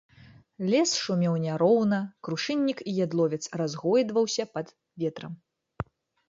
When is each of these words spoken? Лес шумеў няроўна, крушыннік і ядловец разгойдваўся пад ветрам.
Лес 0.73 0.91
шумеў 1.01 1.35
няроўна, 1.43 1.99
крушыннік 2.27 2.79
і 2.93 2.95
ядловец 3.05 3.39
разгойдваўся 3.63 4.43
пад 4.57 4.67
ветрам. 5.05 5.33